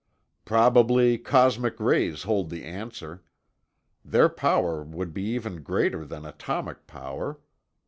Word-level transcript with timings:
"Probably 0.45 1.19
cosmic 1.19 1.79
rays 1.79 2.23
hold 2.23 2.49
the 2.49 2.63
answer. 2.63 3.21
Their 4.03 4.29
power 4.29 4.81
would 4.83 5.13
be 5.13 5.21
even 5.35 5.61
greater 5.61 6.05
than 6.07 6.25
atomic 6.25 6.87
power. 6.87 7.39